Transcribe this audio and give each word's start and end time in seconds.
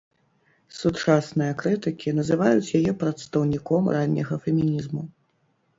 Сучасныя 0.77 1.51
крытыкі 1.61 2.15
называюць 2.21 2.73
яе 2.81 2.91
прадстаўніком 3.03 3.83
ранняга 3.99 4.35
фемінізму. 4.49 5.09